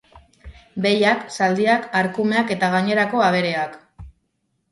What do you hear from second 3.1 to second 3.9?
abereak.